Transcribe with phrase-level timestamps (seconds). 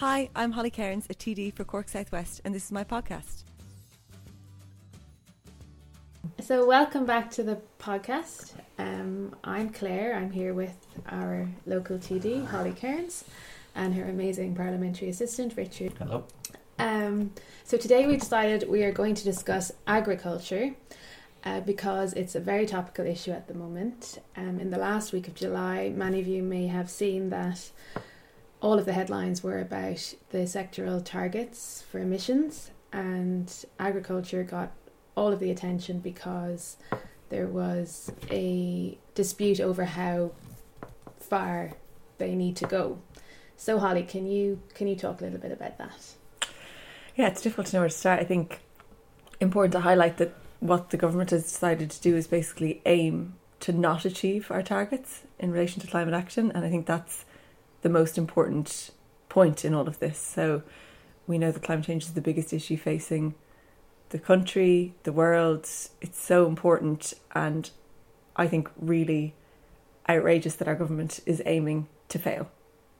[0.00, 3.42] Hi, I'm Holly Cairns, a TD for Cork Southwest, and this is my podcast.
[6.40, 8.54] So, welcome back to the podcast.
[8.78, 10.14] Um, I'm Claire.
[10.14, 10.74] I'm here with
[11.10, 13.26] our local TD, Holly Cairns,
[13.74, 15.92] and her amazing parliamentary assistant, Richard.
[15.98, 16.24] Hello.
[16.78, 17.32] Um,
[17.64, 20.70] so, today we decided we are going to discuss agriculture
[21.44, 24.18] uh, because it's a very topical issue at the moment.
[24.34, 27.70] Um, in the last week of July, many of you may have seen that
[28.60, 34.72] all of the headlines were about the sectoral targets for emissions, and agriculture got
[35.16, 36.76] all of the attention because
[37.30, 40.32] there was a dispute over how
[41.18, 41.72] far
[42.18, 42.98] they need to go.
[43.56, 46.14] So Holly, can you can you talk a little bit about that?
[47.16, 48.20] Yeah, it's difficult to know where to start.
[48.20, 48.60] I think
[49.40, 53.72] important to highlight that what the government has decided to do is basically aim to
[53.72, 57.24] not achieve our targets in relation to climate action, and I think that's
[57.82, 58.90] the most important
[59.28, 60.18] point in all of this.
[60.18, 60.62] So
[61.26, 63.34] we know that climate change is the biggest issue facing
[64.10, 65.68] the country, the world.
[66.00, 67.70] It's so important, and
[68.36, 69.34] I think really
[70.08, 72.50] outrageous that our government is aiming to fail.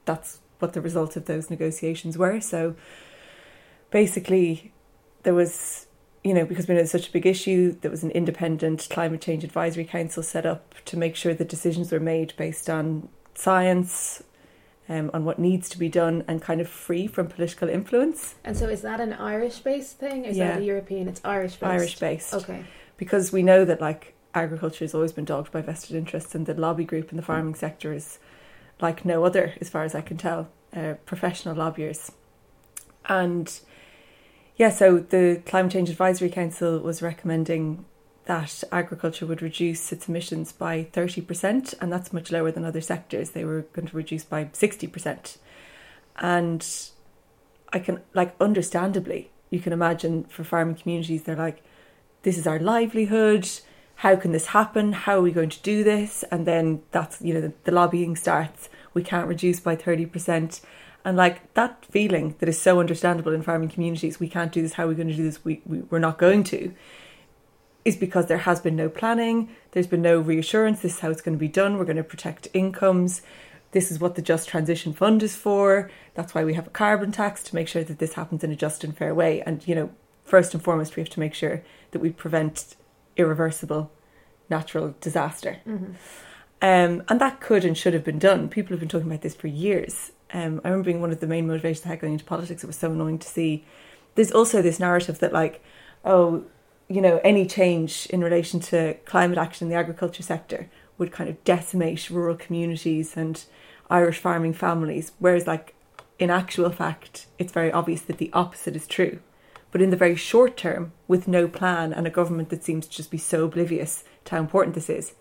[0.05, 2.41] That's what the result of those negotiations were.
[2.41, 2.77] So
[3.91, 4.72] basically,
[5.25, 5.87] there was,
[6.22, 9.20] you know, because we know it's such a big issue, there was an independent climate
[9.20, 14.22] change advisory council set up to make sure that decisions were made based on science,
[14.91, 18.35] um, on what needs to be done and kind of free from political influence.
[18.45, 20.25] And so, is that an Irish based thing?
[20.25, 20.53] Is Yeah.
[20.53, 21.09] that a European?
[21.09, 21.63] It's Irish based.
[21.71, 22.35] Irish based.
[22.35, 22.65] Okay.
[22.97, 26.55] Because we know that like agriculture has always been dogged by vested interests and the
[26.55, 28.19] lobby group in the farming sector is
[28.81, 32.13] like no other, as far as I can tell, uh, professional lobbyists.
[33.09, 33.61] And
[34.57, 37.85] yeah, so the Climate Change Advisory Council was recommending
[38.27, 43.31] that agriculture would reduce its emissions by 30%, and that's much lower than other sectors.
[43.31, 45.39] They were going to reduce by 60%.
[46.17, 46.67] And
[47.73, 51.62] I can, like, understandably, you can imagine for farming communities, they're like,
[52.22, 53.49] this is our livelihood.
[53.97, 54.93] How can this happen?
[54.93, 56.23] How are we going to do this?
[56.31, 58.69] And then that's, you know, the, the lobbying starts.
[58.94, 60.61] We can't reduce by 30%.
[61.05, 64.75] And like that feeling that is so understandable in farming communities, we can't do this,
[64.75, 65.44] how are we going to do this?
[65.44, 66.75] We, we, we're not going to,
[67.85, 71.23] is because there has been no planning, there's been no reassurance, this is how it's
[71.23, 73.23] going to be done, we're going to protect incomes,
[73.73, 77.13] this is what the Just Transition Fund is for, that's why we have a carbon
[77.13, 79.43] tax to make sure that this happens in a just and fair way.
[79.43, 79.91] And, you know,
[80.25, 82.77] first and foremost, we have to make sure that we prevent
[83.17, 83.91] irreversible
[84.49, 85.59] natural disaster.
[85.67, 85.93] Mm-hmm.
[86.62, 88.49] Um, and that could and should have been done.
[88.49, 90.12] People have been talking about this for years.
[90.33, 92.62] Um, I remember being one of the main motivations I had going into politics.
[92.62, 93.65] It was so annoying to see.
[94.15, 95.62] There's also this narrative that, like,
[96.05, 96.45] oh,
[96.91, 100.69] you know, any change in relation to climate action in the agriculture sector
[100.99, 103.45] would kind of decimate rural communities and
[103.89, 105.12] Irish farming families.
[105.21, 105.75] Whereas, like,
[106.19, 109.21] in actual fact, it's very obvious that the opposite is true.
[109.71, 112.97] But in the very short term, with no plan and a government that seems to
[112.97, 115.15] just be so oblivious to how important this is,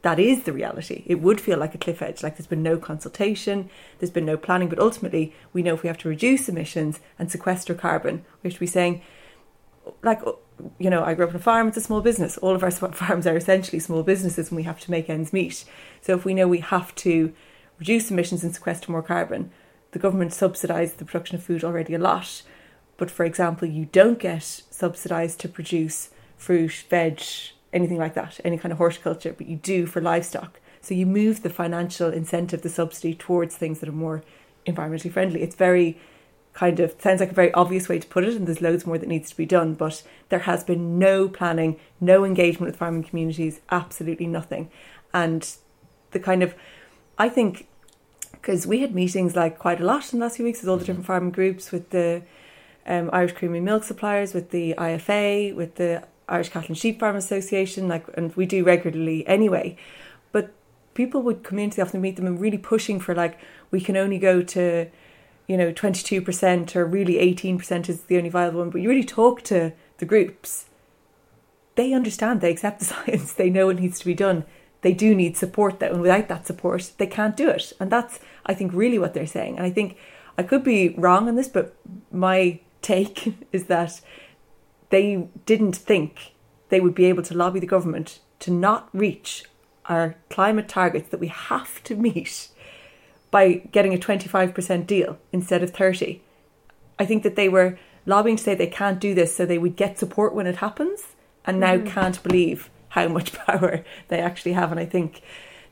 [0.00, 1.04] that is the reality.
[1.06, 4.38] It would feel like a cliff edge, like there's been no consultation, there's been no
[4.38, 8.48] planning, but ultimately, we know if we have to reduce emissions and sequester carbon, we
[8.48, 9.02] have to be saying,
[10.02, 10.22] like,
[10.78, 12.38] you know, I grew up on a farm, it's a small business.
[12.38, 15.64] All of our farms are essentially small businesses and we have to make ends meet.
[16.00, 17.32] So if we know we have to
[17.78, 19.50] reduce emissions and sequester more carbon,
[19.92, 22.42] the government subsidised the production of food already a lot.
[22.96, 27.22] But for example, you don't get subsidised to produce fruit, veg,
[27.72, 30.60] anything like that, any kind of horticulture, but you do for livestock.
[30.80, 34.22] So you move the financial incentive, the subsidy towards things that are more
[34.66, 35.42] environmentally friendly.
[35.42, 35.98] It's very
[36.52, 38.98] kind of sounds like a very obvious way to put it, and there's loads more
[38.98, 39.74] that needs to be done.
[39.74, 44.70] But there has been no planning, no engagement with farming communities, absolutely nothing.
[45.12, 45.48] And
[46.10, 46.54] the kind of,
[47.18, 47.66] I think,
[48.32, 50.76] because we had meetings like quite a lot in the last few weeks with all
[50.76, 52.22] the different farming groups, with the
[52.86, 57.16] um, Irish Creamery Milk Suppliers, with the IFA, with the Irish Cattle and Sheep Farm
[57.16, 59.76] Association, like, and we do regularly anyway.
[60.32, 60.52] But
[60.94, 63.38] people would come into the office and meet them and really pushing for like
[63.70, 64.86] we can only go to
[65.50, 69.42] you know 22% or really 18% is the only viable one but you really talk
[69.42, 70.66] to the groups
[71.74, 74.44] they understand they accept the science they know it needs to be done.
[74.82, 77.72] They do need support though and without that support they can't do it.
[77.80, 79.56] And that's i think really what they're saying.
[79.56, 79.96] And i think
[80.38, 81.74] i could be wrong on this but
[82.12, 84.00] my take is that
[84.90, 86.32] they didn't think
[86.68, 89.44] they would be able to lobby the government to not reach
[89.86, 92.50] our climate targets that we have to meet
[93.30, 96.20] by getting a 25% deal instead of 30
[96.98, 99.76] i think that they were lobbying to say they can't do this so they would
[99.76, 101.86] get support when it happens and now mm-hmm.
[101.86, 105.22] can't believe how much power they actually have and i think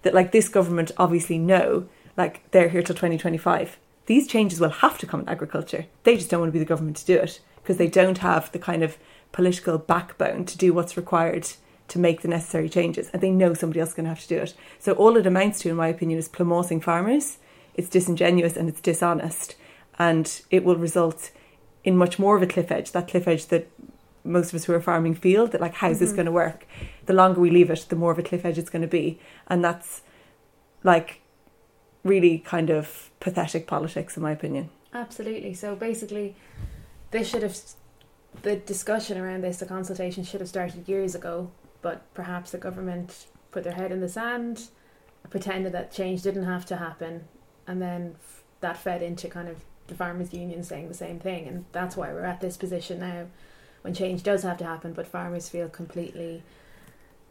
[0.03, 3.79] that like this government obviously know like they're here till 2025
[4.09, 5.85] these changes will have to come in agriculture.
[6.05, 8.51] They just don't want to be the government to do it because they don't have
[8.53, 8.97] the kind of
[9.33, 11.47] political backbone to do what's required
[11.89, 13.11] to make the necessary changes.
[13.13, 14.55] And they know somebody else is going to have to do it.
[14.79, 17.37] So all it amounts to, in my opinion, is plámásing farmers.
[17.79, 19.57] It's disingenuous and it's dishonest.
[19.99, 21.31] And it will result
[21.83, 23.71] in much more of a cliff edge, that cliff edge that
[24.23, 26.05] most of us who are farming feel that like how's mm-hmm.
[26.05, 26.67] this going to work
[27.07, 29.19] the longer we leave it the more of a cliff edge it's going to be
[29.47, 30.03] and that's
[30.85, 31.23] like
[32.05, 34.71] really kind of pathetic politics, in my opinion.
[34.93, 35.55] Absolutely.
[35.55, 36.37] So basically,
[37.11, 37.57] this should have
[38.43, 41.51] the discussion around this, the consultation should have started years ago,
[41.83, 44.69] but perhaps the government put their head in the sand,
[45.31, 47.25] pretended that change didn't have to happen,
[47.69, 48.17] and then
[48.61, 52.13] that fed into kind of the farmers' union saying the same thing, and that's why
[52.13, 53.27] we're at this position now,
[53.83, 56.43] when change does have to happen, but farmers feel completely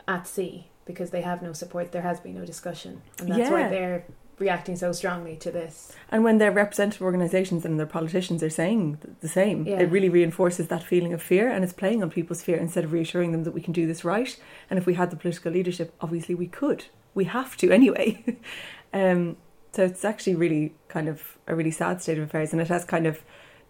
[0.08, 1.92] at sea because they have no support.
[1.92, 3.52] There has been no discussion, and that's yeah.
[3.52, 4.06] why they're
[4.40, 5.94] reacting so strongly to this.
[6.10, 9.80] And when their representative organisations and their politicians are saying the same, yeah.
[9.80, 12.94] it really reinforces that feeling of fear and it's playing on people's fear instead of
[12.94, 14.40] reassuring them that we can do this right.
[14.70, 16.86] And if we had the political leadership, obviously we could.
[17.16, 18.38] We have to anyway.
[18.94, 19.38] um,
[19.72, 22.52] so it's actually really kind of a really sad state of affairs.
[22.52, 23.22] And it has kind of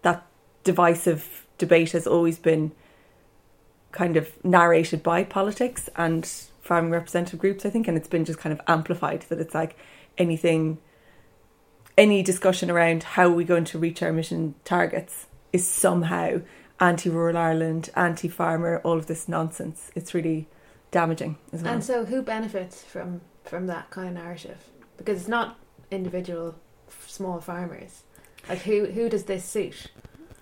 [0.02, 0.26] that
[0.64, 2.72] divisive debate has always been
[3.92, 6.26] kind of narrated by politics and
[6.60, 9.76] farming representative groups, I think, and it's been just kind of amplified that it's like
[10.16, 10.78] anything,
[11.96, 16.40] any discussion around how we're going to reach our emission targets is somehow
[16.80, 19.90] anti rural Ireland, anti farmer, all of this nonsense.
[19.94, 20.46] It's really
[20.90, 21.72] damaging as well.
[21.72, 24.58] And so, who benefits from from that kind of narrative?
[24.96, 25.56] Because it's not
[25.90, 26.54] individual
[27.06, 28.02] small farmers.
[28.48, 29.88] Like who who does this suit?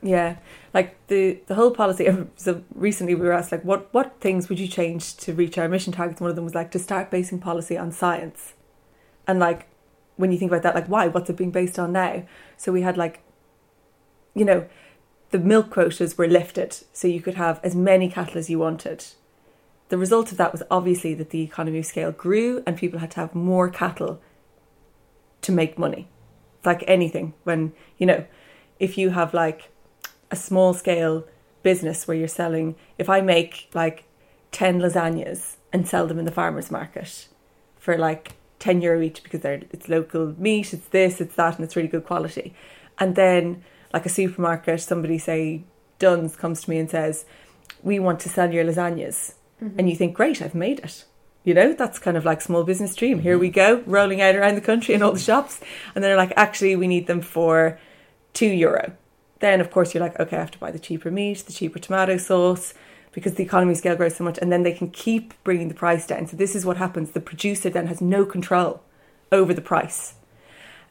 [0.03, 0.37] Yeah,
[0.73, 2.09] like the the whole policy.
[2.37, 5.65] So recently we were asked like, what what things would you change to reach our
[5.65, 6.21] emission targets?
[6.21, 8.55] One of them was like to start basing policy on science.
[9.27, 9.69] And like
[10.17, 11.09] when you think about that, like why?
[11.09, 12.25] What's it being based on now?
[12.57, 13.23] So we had like,
[14.35, 14.67] you know,
[15.31, 19.05] the milk quotas were lifted, so you could have as many cattle as you wanted.
[19.89, 23.13] The result of that was obviously that the economy of scale grew and people had
[23.13, 24.21] to have more cattle
[25.43, 26.09] to make money.
[26.65, 28.25] Like anything when, you know,
[28.79, 29.71] if you have like
[30.31, 31.25] a small scale
[31.63, 34.05] business where you're selling, if I make like
[34.53, 37.29] 10 lasagnas and sell them in the farmer's market
[37.79, 41.65] for like 10 euro each because they're it's local meat, it's this, it's that, and
[41.65, 42.55] it's really good quality.
[42.99, 43.63] And then,
[43.93, 45.65] like a supermarket, somebody say
[45.99, 47.25] Dunnes comes to me and says,
[47.83, 49.79] "We want to sell your lasagnas," mm-hmm.
[49.79, 51.05] and you think, "Great, I've made it."
[51.47, 53.21] You know, that's kind of like small business dream.
[53.21, 55.61] Here we go, rolling out around the country in all the shops,
[55.95, 57.79] and then they're like, "Actually, we need them for
[58.35, 58.97] two euro.
[59.39, 61.79] Then, of course, you're like, "Okay, I have to buy the cheaper meat, the cheaper
[61.79, 62.75] tomato sauce."
[63.13, 66.07] because the economy scale grows so much and then they can keep bringing the price
[66.07, 66.27] down.
[66.27, 67.13] So this is what happens.
[67.13, 68.83] The producer then has no control
[69.33, 70.17] over the price.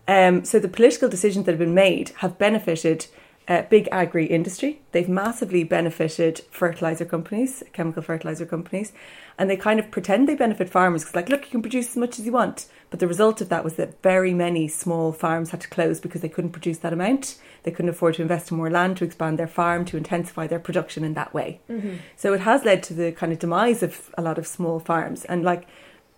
[0.08, 3.06] Um, so the political decisions that have been made have benefited
[3.48, 4.82] uh, big agri industry.
[4.92, 8.92] They've massively benefited fertilizer companies, chemical fertilizer companies,
[9.38, 11.98] and they kind of pretend they benefit farmers because, like, look, you can produce as
[11.98, 12.68] much as you want.
[12.90, 16.22] But the result of that was that very many small farms had to close because
[16.22, 17.38] they couldn't produce that amount.
[17.64, 20.60] They couldn't afford to invest in more land to expand their farm to intensify their
[20.60, 21.60] production in that way.
[21.70, 21.96] Mm-hmm.
[22.16, 25.26] So it has led to the kind of demise of a lot of small farms,
[25.26, 25.68] and like,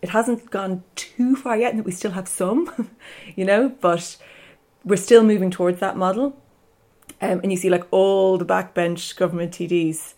[0.01, 2.95] it hasn't gone too far yet, and that we still have some,
[3.35, 4.15] you know, but
[4.85, 6.39] we're still moving towards that model
[7.21, 10.13] um, and you see like all the backbench government TDs,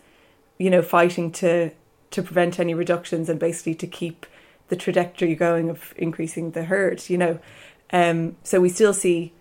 [0.58, 1.70] you know, fighting to
[2.10, 4.26] to prevent any reductions and basically to keep
[4.68, 7.08] the trajectory going of increasing the herd.
[7.08, 7.38] You know,
[7.92, 9.32] um, so we still see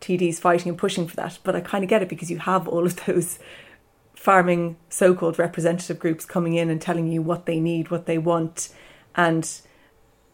[0.00, 1.38] TDs fighting and pushing for that.
[1.42, 3.38] But I kind of get it because you have all of those
[4.14, 8.68] farming so-called representative groups coming in and telling you what they need, what they want,
[9.14, 9.50] and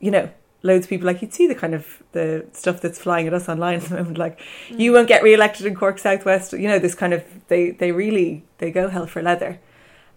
[0.00, 0.30] you know
[0.66, 3.48] loads of people like you'd see the kind of the stuff that's flying at us
[3.48, 4.78] online at the moment like mm.
[4.78, 8.44] you won't get re-elected in cork southwest you know this kind of they they really
[8.58, 9.58] they go hell for leather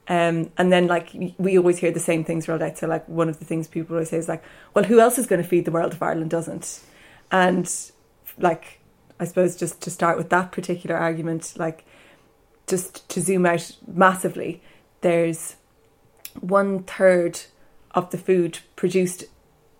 [0.08, 3.30] um, and then like we always hear the same things rolled out so like one
[3.30, 5.66] of the things people always say is like well who else is going to feed
[5.66, 6.82] the world if ireland doesn't
[7.32, 7.92] and
[8.40, 8.80] like
[9.20, 11.86] i suppose just to start with that particular argument like
[12.66, 14.62] just to zoom out massively
[15.02, 15.56] there's
[16.40, 17.40] one third
[17.92, 19.26] of the food produced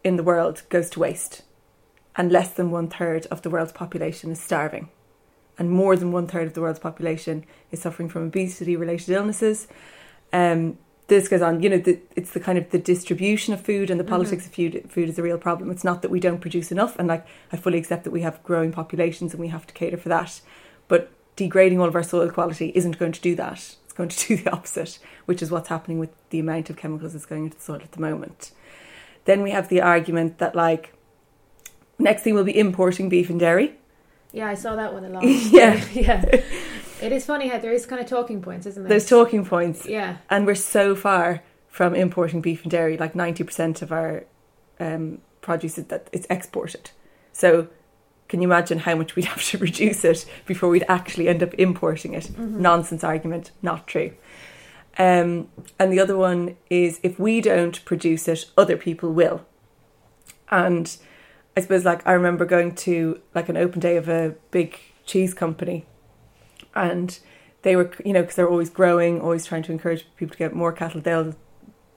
[0.04, 1.44] in the world goes to waste,
[2.16, 4.90] and less than one third of the world's population is starving,
[5.58, 9.68] and more than one third of the world's population is suffering from obesity related illnesses.
[10.32, 10.78] Um,
[11.10, 11.62] this goes on.
[11.62, 14.12] You know, the, it's the kind of the distribution of food and the mm-hmm.
[14.12, 14.68] politics mm-hmm.
[14.68, 14.92] of food.
[14.92, 15.70] Food is a real problem.
[15.72, 18.42] It's not that we don't produce enough, and like I fully accept that we have
[18.44, 20.40] growing populations and we have to cater for that.
[20.88, 23.76] But degrading all of our soil quality isn't going to do that.
[23.86, 27.14] It's going to do the opposite, which is what's happening with the amount of chemicals
[27.14, 28.52] that's going into the soil at the moment.
[29.30, 30.92] Then we have the argument that like
[32.00, 33.76] next thing we'll be importing beef and dairy
[34.32, 35.24] Yeah, I saw that one a lot.
[35.60, 35.76] Yeah.
[35.94, 36.26] yeah.
[37.02, 38.90] It is funny how there is kind of talking points, isn't there?
[38.90, 40.18] There's talking points, Yeah.
[40.32, 42.98] and we're so far from importing beef and dairy.
[42.98, 44.24] Like ninety percent of our
[44.80, 46.90] um, produce is that it's exported.
[47.32, 47.68] So,
[48.30, 51.54] can you imagine how much we'd have to reduce it before we'd actually end up
[51.54, 52.26] importing it?
[52.34, 52.60] Mhm.
[52.70, 54.12] Nonsense argument, not true.
[55.00, 55.48] Um,
[55.80, 59.46] and the other one is if we don't produce it, other people will.
[60.52, 60.96] And
[61.56, 65.34] I suppose, like, I remember going to like an open day of a big cheese
[65.34, 65.86] company,
[66.76, 67.18] and
[67.62, 70.54] they were, you know, because they're always growing, always trying to encourage people to get
[70.54, 71.00] more cattle.
[71.02, 71.36] They'll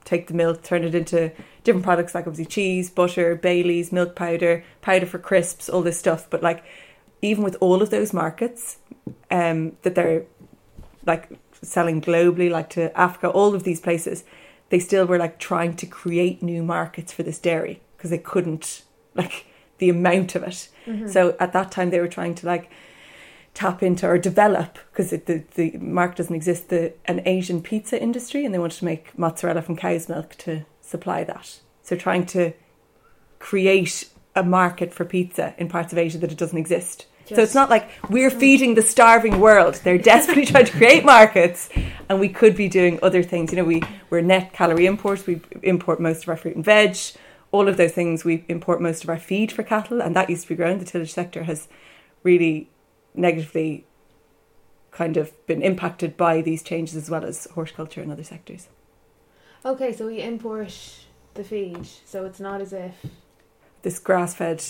[0.05, 1.31] take the milk, turn it into
[1.63, 6.29] different products, like obviously cheese, butter, Bailey's, milk powder, powder for crisps, all this stuff.
[6.29, 6.63] But like,
[7.21, 8.77] even with all of those markets,
[9.29, 10.25] um, that they're
[11.05, 11.29] like
[11.63, 14.23] selling globally, like to Africa, all of these places,
[14.69, 18.83] they still were like trying to create new markets for this dairy because they couldn't
[19.15, 19.45] like
[19.77, 20.69] the amount of it.
[20.85, 21.09] Mhm.
[21.09, 22.69] So at that time, they were trying to like
[23.53, 26.69] tap into or develop because the the market doesn't exist.
[26.69, 30.65] The an Asian pizza industry, and they wanted to make mozzarella from cow's milk to
[30.81, 31.59] supply that.
[31.83, 32.53] So trying to
[33.39, 37.05] create a market for pizza in parts of Asia that it doesn't exist.
[37.25, 39.75] So it's not like we're feeding the starving world.
[39.75, 41.69] They're desperately trying to create markets,
[42.09, 43.51] and we could be doing other things.
[43.51, 45.25] You know, we we're net calorie imports.
[45.25, 46.97] We import most of our fruit and veg.
[47.51, 48.25] All of those things.
[48.25, 50.79] We import most of our feed for cattle, and that used to be grown.
[50.79, 51.67] The tillage sector has
[52.23, 52.69] really
[53.15, 53.85] negatively
[54.91, 58.67] kind of been impacted by these changes, as well as horticulture and other sectors.
[59.65, 60.77] Okay, so we import
[61.35, 62.93] the feed, so it's not as if.
[63.81, 64.63] This grass fed,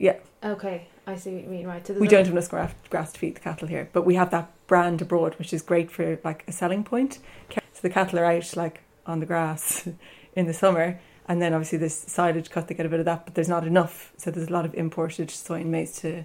[0.00, 1.66] yeah, Okay, I see what you mean.
[1.66, 1.86] Right.
[1.86, 4.30] So we don't have enough grass, grass to feed the cattle here, but we have
[4.30, 7.18] that brand abroad, which is great for like a selling point.
[7.50, 9.86] So the cattle are out like on the grass
[10.34, 13.26] in the summer, and then obviously this silage cut, they get a bit of that,
[13.26, 14.12] but there's not enough.
[14.16, 16.24] So there's a lot of imported soy and maize to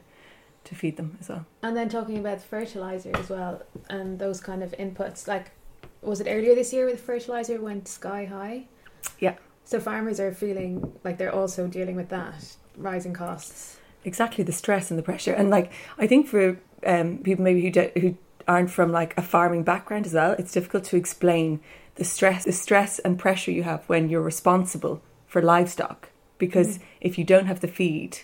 [0.64, 1.46] to feed them as well.
[1.62, 5.28] And then talking about fertilizer as well, and those kind of inputs.
[5.28, 5.52] Like,
[6.02, 8.66] was it earlier this year with fertilizer went sky high?
[9.20, 9.36] Yeah.
[9.66, 13.78] So farmers are feeling like they're also dealing with that rising costs.
[14.04, 17.72] exactly the stress and the pressure and like i think for um, people maybe who
[17.72, 18.16] do, who
[18.48, 21.60] aren't from like a farming background as well it's difficult to explain
[21.96, 26.82] the stress the stress and pressure you have when you're responsible for livestock because Mm.
[27.02, 28.20] if you don't have the feed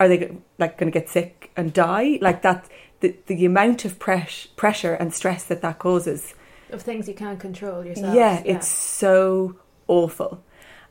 [0.00, 2.68] are they like going to get sick and die like that
[3.00, 6.34] the, the amount of press, pressure and stress that that causes
[6.70, 8.14] Of things you can't control yourself.
[8.14, 9.56] yeah, it's so
[9.88, 10.42] awful.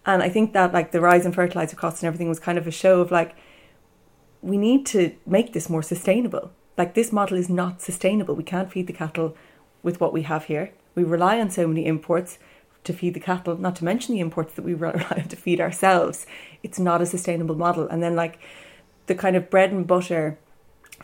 [0.06, 2.68] And I think that like the rise in fertilizer costs and everything was kind of
[2.68, 3.36] a show of like
[4.42, 6.52] we need to make this more sustainable.
[6.78, 8.36] Like this model is not sustainable.
[8.36, 9.36] We can't feed the cattle
[9.84, 10.72] with what we have here.
[10.96, 12.40] We rely on so many imports
[12.84, 15.62] to feed the cattle, not to mention the imports that we rely on to feed
[15.62, 16.26] ourselves.
[16.64, 17.88] It's not a sustainable model.
[17.88, 18.40] And then like
[19.06, 20.40] the kind of bread and butter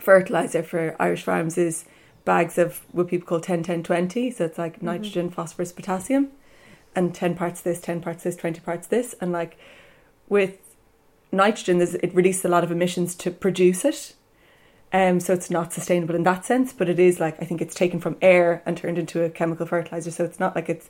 [0.00, 1.84] fertilizer for Irish farms is
[2.24, 4.82] bags of what people call 10 10 20 so it's like Mhm.
[4.82, 6.28] nitrogen phosphorus potassium
[6.94, 9.14] and 10 parts this 10 parts this 20 parts this.
[9.20, 9.56] And like
[10.28, 10.58] with
[11.30, 14.14] nitrogen it releases a lot of emissions to produce it.
[14.92, 17.74] Um, so it's not sustainable in that sense but it is like i think it's
[17.74, 20.10] taken from air and turned into a chemical fertilizer.
[20.10, 20.88] So it's not like it's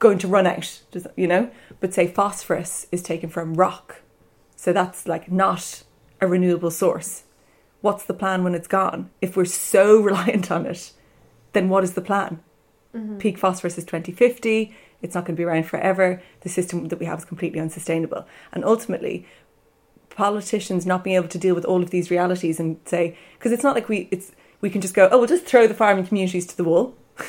[0.00, 0.82] going to run out
[1.16, 1.50] you know?
[1.80, 4.02] But say phosphorus is taken from rock.
[4.56, 5.84] So that's like not
[6.20, 7.24] a renewable source.
[7.80, 9.10] What's the plan when it's gone?
[9.20, 10.92] If we're so reliant on it
[11.54, 12.40] then what is the plan?
[12.94, 13.18] Mhm.
[13.18, 14.72] peak phosphorus is 2050
[15.04, 16.22] it's not going to be around forever.
[16.40, 18.26] The system that we have is completely unsustainable.
[18.52, 19.26] And ultimately
[20.08, 23.64] politicians not being able to deal with all of these realities and say because it's
[23.64, 26.46] not like we it's we can just go oh we'll just throw the farming communities
[26.46, 26.96] to the wall.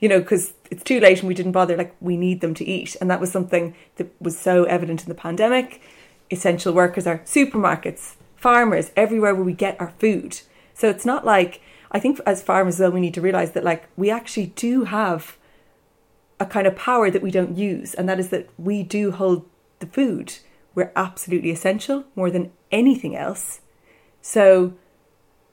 [0.00, 1.78] You know because it's too late and we didn't bother.
[1.78, 2.94] Like we need them to eat.
[3.00, 5.80] And that was something that was so evident in the pandemic.
[6.30, 10.40] Essential workers are supermarkets farmers everywhere where we get our food.
[10.74, 13.84] So it's not like i think as farmers though we need to realize that like
[13.96, 15.38] we actually do have
[16.40, 19.48] a kind of power that we don't use and that is that we do hold
[19.78, 20.38] the food.
[20.74, 23.60] We're absolutely essential more than anything else.
[24.20, 24.74] So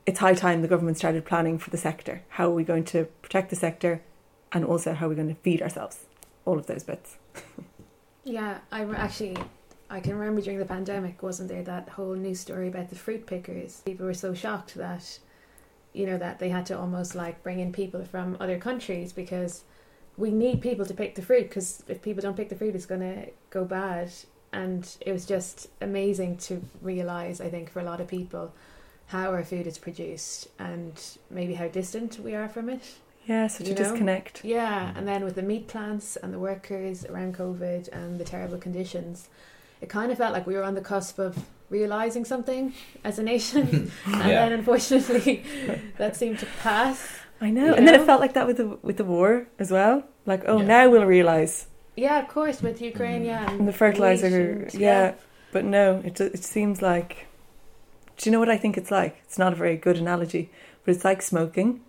[0.05, 2.23] it's high time the government started planning for the sector.
[2.29, 4.01] How are we going to protect the sector?
[4.51, 6.05] And also how are we going to feed ourselves?
[6.45, 7.17] All of those bits.
[8.23, 9.35] Yeah, I actually
[9.89, 13.25] I can remember during the pandemic, wasn't there that whole news story about the fruit
[13.25, 13.81] pickers?
[13.83, 15.19] People were so shocked that
[15.93, 19.63] you know that they had to almost like bring in people from other countries because
[20.21, 22.85] we need people to pick the fruit because if people don't pick the fruit, it's
[22.93, 24.09] going to go bad.
[24.53, 25.55] And it was just
[25.89, 28.53] amazing to realize, I think, for a lot of people,
[29.07, 30.93] how our food is produced and
[31.29, 32.83] maybe how distant we are from it.
[33.25, 33.83] yeah such You a know?
[33.83, 38.23] disconnect Yeah, and then with the meat plants and the workers around COVID and the
[38.35, 39.27] terrible conditions,
[39.83, 41.33] it kind of felt like we were on the cusp of
[41.69, 42.73] realizing something
[43.03, 43.63] as a nation,
[44.05, 44.39] and Yeah.
[44.41, 45.43] then unfortunately
[46.01, 46.99] that seemed to pass.
[47.47, 47.67] I know.
[47.67, 50.03] You and then it felt like that with the with the war as well.
[50.25, 50.65] Like, oh, Yeah.
[50.65, 51.67] now we'll realize.
[51.95, 53.27] Yeah, of course, with Ukraine, mm.
[53.27, 55.13] yeah, And the fertilizer, wheat and- yeah.
[55.51, 57.27] But no, it it seems like.
[58.17, 59.21] Do you know what I think it's like?
[59.25, 60.49] It's not a very good analogy,
[60.85, 61.81] but it's like smoking.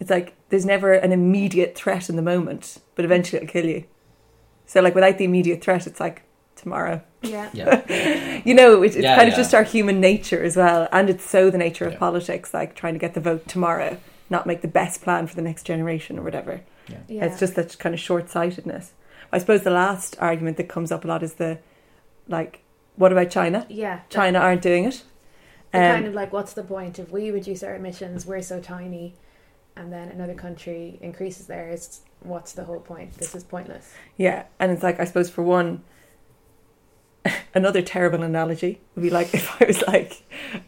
[0.00, 3.84] It's like there's never an immediate threat in the moment, but eventually it'll kill you.
[4.66, 6.22] So like without the immediate threat, it's like
[6.56, 7.00] tomorrow.
[7.22, 8.42] yeah, Yeah.
[8.44, 9.42] You know, it, it's Yeah, kind of yeah.
[9.42, 11.98] just our human nature as well, and it's so the nature of Yeah.
[11.98, 13.96] politics, like trying to get the vote tomorrow,
[14.28, 16.60] not make the best plan for the next generation or whatever.
[17.08, 17.24] Yeah.
[17.24, 18.92] It's just that kind of short sightedness.
[19.32, 21.58] I suppose the last argument that comes up a lot is the
[22.28, 22.62] like,
[22.96, 23.66] what about China?
[23.68, 24.00] yeah.
[24.08, 25.02] China aren't doing it.
[25.74, 28.24] Um, kind of like, what's the point if we reduce our emissions?
[28.24, 29.14] We're so tiny,
[29.76, 32.00] and then another country increases theirs.
[32.20, 33.14] What's the whole point?
[33.14, 33.92] This is pointless.
[34.16, 35.82] Yeah, and it's like I suppose for one,
[37.54, 40.22] another terrible analogy would be like if I was like,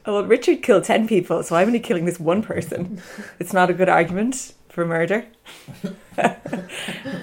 [0.04, 3.00] oh, well, Richard killed ten people, so I'm only killing this one person.
[3.38, 5.26] It's not a good argument for murder.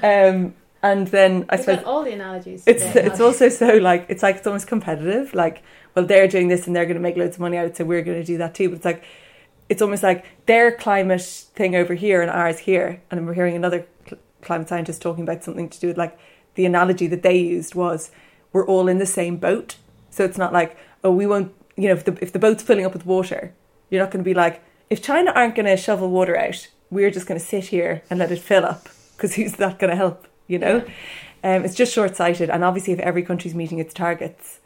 [0.04, 2.64] um, and then I We've suppose all the analogies.
[2.68, 3.06] it's today.
[3.06, 5.34] it's also so like it's like it's almost competitive.
[5.34, 5.64] Like,
[5.96, 7.78] well, they're doing this and they're going to make loads of money out, of it,
[7.78, 8.68] so we're going to do that too.
[8.68, 9.06] But it's like
[9.70, 13.02] it's almost like their climate thing over here and ours here.
[13.10, 16.20] And we're hearing another cl- climate scientist talking about something to do with like
[16.56, 18.12] the analogy that they used was
[18.52, 19.78] we're all in the same boat.
[20.10, 22.86] So it's not like oh we won't you know if the if the boat's filling
[22.86, 23.54] up with water,
[23.90, 27.12] you're not going to be like if China aren't going to shovel water out, we're
[27.12, 29.96] just going to sit here and let it fill up because who's that going to
[29.96, 30.28] help?
[30.48, 30.86] You know.
[31.44, 34.62] Um, it's just short sighted, and obviously, if every country's meeting its targets,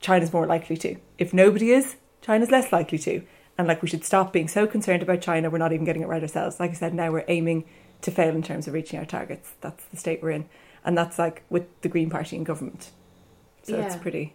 [0.00, 0.96] China's more likely to.
[1.16, 3.22] If nobody is, China's less likely to.
[3.56, 6.08] And like, we should stop being so concerned about China, we're not even getting it
[6.08, 6.60] right ourselves.
[6.60, 7.64] Like I said, now we're aiming
[8.02, 9.52] to fail in terms of reaching our targets.
[9.62, 10.48] That's the state we're in.
[10.84, 12.90] And that's like with the Green Party in government.
[13.62, 14.34] So it's pretty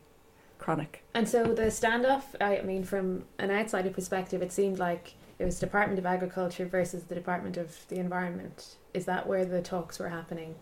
[0.57, 1.03] chronic.
[1.13, 5.59] And so the standoff, I mean, from an outsider perspective, it seemed like it was
[5.59, 8.75] Department of Agriculture versus the Department of the Environment.
[8.93, 10.55] Is that where the talks were happening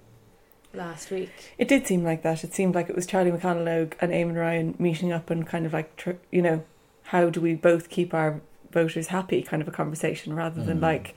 [0.73, 1.31] last week?
[1.57, 2.43] It did seem like that.
[2.43, 5.73] It seemed like it was Charlie McConalogue and Eamon Ryan meeting up and kind of
[5.73, 6.63] like, you know,
[7.03, 10.83] how do we both keep our voters happy kind of a conversation rather than Mhm.
[10.83, 11.15] like,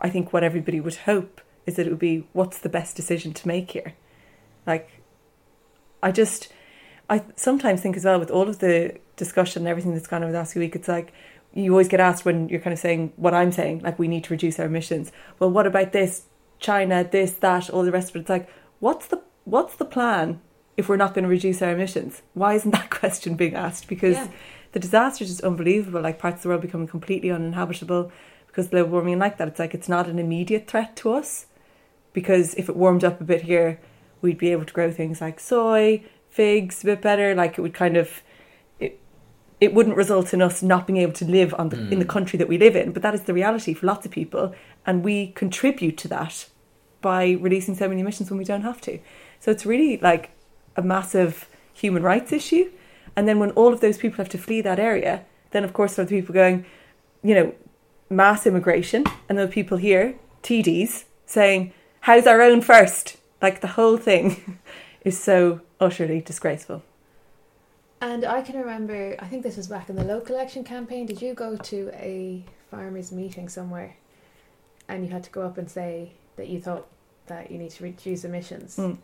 [0.00, 3.32] I think what everybody would hope is that it would be what's the best decision
[3.34, 3.94] to make here.
[4.66, 4.88] Like,
[6.02, 6.52] I just,
[7.08, 10.32] I sometimes think as well with all of the discussion and everything that's gone over
[10.32, 11.12] the last few week, it's like
[11.56, 14.24] you always get asked when you're kind of saying what I'm saying, like we need
[14.24, 15.10] to reduce our emissions.
[15.38, 16.24] Well, what about this,
[16.58, 18.20] China, this, that, all the rest of it?
[18.20, 18.48] It's like,
[18.80, 20.40] what's the what's the plan
[20.76, 22.22] if we're not going to reduce our emissions?
[22.34, 23.88] Why isn't that question being asked?
[23.88, 24.28] Because Yeah.
[24.72, 26.02] the disaster is just unbelievable.
[26.02, 28.12] Like parts of the world becoming completely uninhabitable
[28.48, 29.48] because global warming and like that.
[29.48, 31.46] It's like it's not an immediate threat to us
[32.12, 33.80] because if it warmed up a bit here,
[34.20, 37.34] we'd be able to grow things like soy, figs a bit better.
[37.34, 38.22] Like it would kind of
[39.60, 42.08] it wouldn't result in us not being able to live on the in the Mm.
[42.16, 42.92] country that we live in.
[42.92, 44.54] But that is the reality for lots of people,
[44.86, 46.46] and we contribute to that
[47.00, 48.98] by releasing so many emissions when we don't have to.
[49.40, 50.30] So it's really like
[50.76, 52.70] a massive human rights issue.
[53.16, 55.94] And then when all of those people have to flee that area, then of course
[55.94, 56.64] there are the people going,
[57.22, 57.52] you know,
[58.10, 63.16] mass immigration, and there are people here, TDs, saying, "How's our own first?
[63.40, 64.58] Like the whole thing
[65.04, 66.82] is so utterly disgraceful.
[68.06, 71.06] And I can remember, I think this was back in the local election campaign.
[71.06, 73.96] Did you go to a farmers' meeting somewhere
[74.88, 76.86] and you had to go up and say that you thought
[77.26, 78.98] that you need to reduce emissions Mm.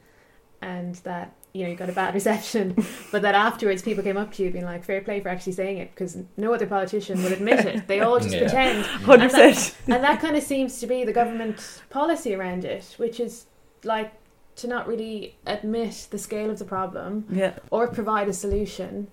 [0.60, 2.76] and that you know you got a bad reception,
[3.10, 5.78] but that afterwards people came up to you being like, "Fair play for actually saying
[5.78, 7.88] it," because no other politician would admit it.
[7.88, 8.40] They all just Yeah.
[8.42, 9.74] pretend, Hundred percent.
[9.88, 11.56] and that kind of seems to be the government
[11.90, 13.46] policy around it, which is
[13.82, 14.12] like
[14.56, 19.08] to not really admit the scale of the problem Yeah, or provide a solution.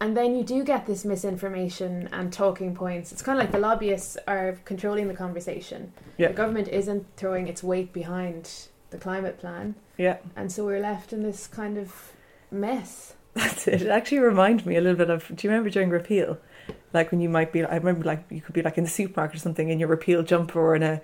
[0.00, 3.12] And then you do get this misinformation and talking points.
[3.12, 5.92] It's kind of like the lobbyists are controlling the conversation.
[6.18, 6.28] Yeah.
[6.28, 9.74] The government isn't throwing its weight behind the climate plan.
[9.96, 10.18] yeah.
[10.36, 12.12] And so we're left in this kind of
[12.50, 13.14] mess.
[13.34, 13.82] That's it.
[13.82, 15.28] It actually reminded me a little bit of.
[15.34, 16.38] Do you remember during repeal,
[16.92, 17.64] like when you might be?
[17.64, 20.22] I remember like you could be like in the supermarket or something in your repeal
[20.22, 21.02] jumper or in a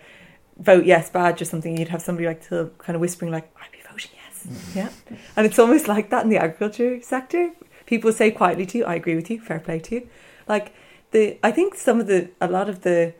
[0.58, 1.76] vote yes badge or something.
[1.76, 4.78] You'd have somebody like to kind of whispering like, "I'd be voting yes." Mm-hmm.
[4.78, 7.50] Yeah, and it's almost like that in the agriculture sector.
[7.86, 9.40] People say quietly to you, "I agree with you.
[9.40, 10.08] Fair play to you."
[10.48, 10.74] Like
[11.12, 13.14] the, I think some of the, a lot of the.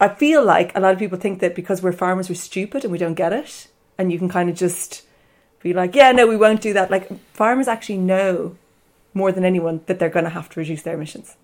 [0.00, 2.92] I feel like a lot of people think that because we're farmers, we're stupid and
[2.92, 3.68] we don't get it,
[3.98, 5.02] and you can kind of just
[5.62, 6.90] be like, yeah, no, we won't do that.
[6.90, 8.56] Like farmers actually know
[9.12, 11.36] more than anyone that they're going to have to reduce their emissions.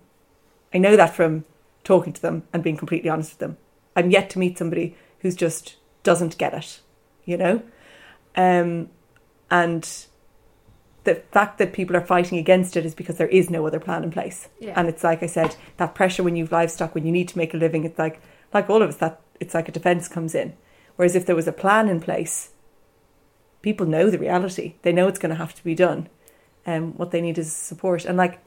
[0.73, 1.45] I know that from
[1.83, 3.57] talking to them and being completely honest with them.
[3.97, 6.79] I'm yet to meet somebody who's just doesn't get it,
[7.25, 7.63] you know?
[8.35, 8.89] Um,
[9.49, 10.05] and
[11.03, 14.03] the fact that people are fighting against it is because there is no other plan
[14.03, 14.49] in place.
[14.59, 14.73] Yeah.
[14.75, 17.53] And it's like I said, that pressure when you've livestock, when you need to make
[17.53, 18.21] a living, it's like
[18.53, 20.55] like all of us, that it's like a defence comes in.
[20.95, 22.51] Whereas if there was a plan in place,
[23.61, 24.75] people know the reality.
[24.83, 26.07] They know it's going to have to be done.
[26.65, 28.05] And um, what they need is support.
[28.05, 28.39] And like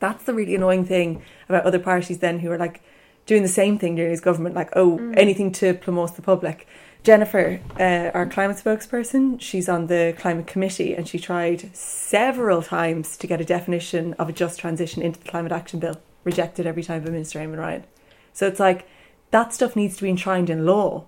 [0.00, 2.82] that's the really annoying thing about other parties then who are like
[3.26, 5.14] doing the same thing during his government, like, oh, mm.
[5.16, 6.66] anything to promote the public.
[7.02, 13.16] Jennifer, uh, our climate spokesperson, she's on the climate committee and she tried several times
[13.16, 16.82] to get a definition of a just transition into the climate action bill, rejected every
[16.82, 17.84] time by Minister Eamon Ryan.
[18.32, 18.86] So it's like
[19.32, 21.06] that stuff needs to be enshrined in law,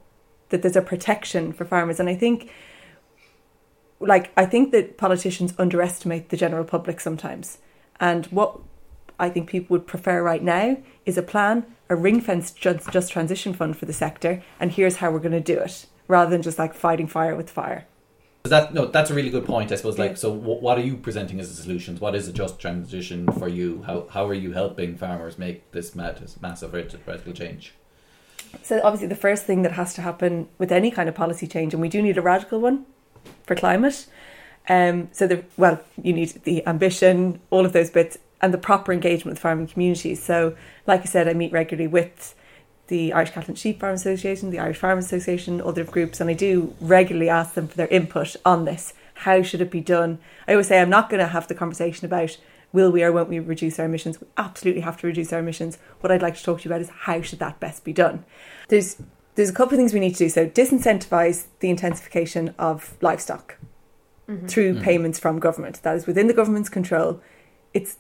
[0.49, 2.01] that there's a protection for farmers.
[2.01, 2.51] And I think,
[4.01, 7.59] like, I think that politicians underestimate the general public sometimes.
[8.01, 8.59] And what
[9.19, 13.13] I think people would prefer right now is a plan, a ring fenced just, just
[13.13, 16.43] transition fund for the sector, and here's how we're going to do it, rather than
[16.43, 17.87] just like fighting fire with fire.
[18.45, 19.73] That no, that's a really good point.
[19.73, 19.99] I suppose.
[19.99, 21.99] Like, so w- what are you presenting as the solutions?
[21.99, 23.85] What is a just transition for you?
[23.85, 27.73] How how are you helping farmers make this mad, massive radical change?
[28.63, 31.73] So obviously, the first thing that has to happen with any kind of policy change,
[31.73, 32.85] and we do need a radical one
[33.45, 34.07] for climate.
[34.69, 38.93] Um, so the well, you need the ambition, all of those bits, and the proper
[38.93, 40.23] engagement with farming communities.
[40.23, 40.55] So,
[40.87, 42.35] like I said, I meet regularly with
[42.89, 46.35] the Irish Cattle and Sheep Farm Association, the Irish Farm Association, other groups, and I
[46.35, 48.93] do regularly ask them for their input on this.
[49.15, 50.19] How should it be done?
[50.47, 52.37] I always say I'm not going to have the conversation about
[52.71, 54.21] will we or won't we reduce our emissions.
[54.21, 55.79] We absolutely have to reduce our emissions.
[56.01, 58.27] What I'd like to talk to you about is how should that best be done.
[58.69, 59.01] There's
[59.37, 60.29] there's a couple of things we need to do.
[60.29, 63.57] So disincentivize the intensification of livestock
[64.29, 64.47] mm-hmm.
[64.49, 64.85] through mm-hmm.
[64.85, 65.83] payments from government.
[65.83, 67.23] That is within the government's control.
[67.73, 67.97] It's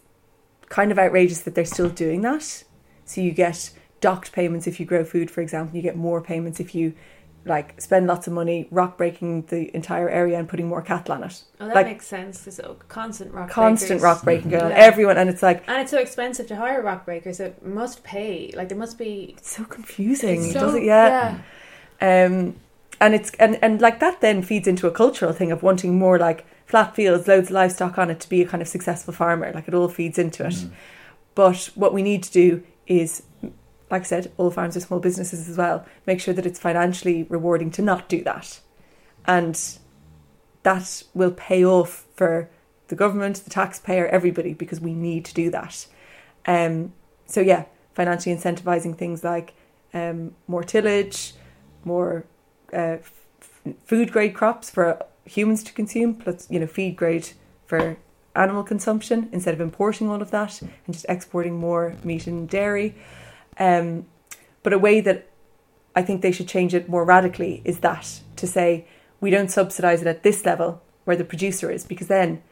[0.74, 2.64] kind of outrageous that they're still doing that.
[3.04, 5.76] So you get docked payments if you grow food, for example.
[5.76, 6.94] You get more payments if you
[7.44, 11.22] like spend lots of money rock breaking the entire area and putting more cattle on
[11.22, 11.44] it.
[11.60, 12.40] Oh, that like, makes sense.
[12.50, 14.02] So constant rock constant breakers.
[14.02, 14.70] rock breaking going on.
[14.70, 14.78] Yeah.
[14.78, 17.38] Everyone and it's like and it's so expensive to hire rock breakers.
[17.38, 18.50] It must pay.
[18.56, 19.36] Like there must be.
[19.38, 20.42] It's so confusing.
[20.42, 20.82] It's so, does it?
[20.82, 21.38] Yeah.
[22.00, 22.26] yeah.
[22.26, 22.56] Um,
[23.00, 26.18] and it's and and like that then feeds into a cultural thing of wanting more
[26.18, 29.52] like flat fields, loads of livestock on it to be a kind of successful farmer.
[29.52, 30.54] Like it all feeds into it.
[30.54, 30.70] Mm.
[31.34, 33.22] But what we need to do is,
[33.90, 35.84] like I said, all farms are small businesses as well.
[36.06, 38.60] Make sure that it's financially rewarding to not do that.
[39.26, 39.60] And
[40.62, 42.48] that will pay off for
[42.88, 45.86] the government, the taxpayer, everybody, because we need to do that.
[46.46, 46.92] Um,
[47.26, 49.54] so, yeah, financially incentivizing things like
[49.92, 51.32] um, more tillage,
[51.84, 52.26] more
[52.74, 52.98] uh,
[53.84, 57.30] food grade crops for humans to consume, plus you know feed grade
[57.66, 57.96] for
[58.36, 62.94] animal consumption instead of importing all of that and just exporting more meat and dairy.
[63.58, 64.06] Um,
[64.62, 65.30] but a way that
[65.94, 68.86] I think they should change it more radically is that to say
[69.20, 72.42] we don't subsidize it at this level where the producer is, because then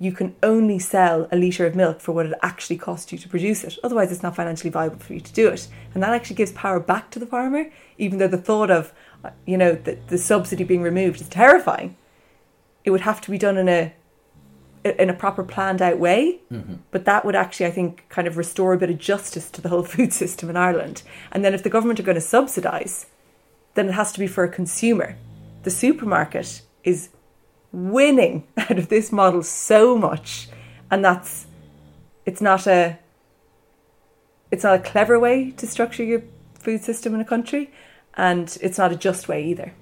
[0.00, 3.28] you can only sell a litre of milk for what it actually costs you to
[3.28, 3.78] produce it.
[3.84, 5.68] Otherwise, it's not financially viable for you to do it.
[5.94, 8.92] And that actually gives power back to the farmer, even though the thought of,
[9.46, 11.96] you know, the, the subsidy being removed is terrifying
[12.84, 13.92] it would have to be done in a
[14.82, 16.74] in a proper planned out way mm-hmm.
[16.90, 19.68] but that would actually i think kind of restore a bit of justice to the
[19.68, 23.06] whole food system in ireland and then if the government are going to subsidize
[23.74, 25.16] then it has to be for a consumer
[25.64, 27.10] the supermarket is
[27.72, 30.48] winning out of this model so much
[30.90, 31.46] and that's
[32.26, 32.98] it's not a
[34.50, 36.22] it's not a clever way to structure your
[36.54, 37.70] food system in a country
[38.14, 39.72] and it's not a just way either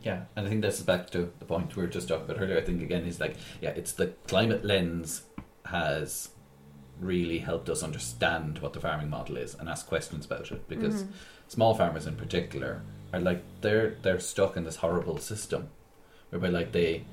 [0.00, 2.40] yeah, and I think this is back to the point we were just talking about
[2.40, 2.56] earlier.
[2.56, 5.24] I think again is like, yeah, it's the climate lens
[5.66, 6.30] has
[7.00, 11.02] really helped us understand what the farming model is and ask questions about it because
[11.02, 11.12] mm-hmm.
[11.46, 15.68] small farmers in particular are like they're they're stuck in this horrible system
[16.30, 17.04] whereby like they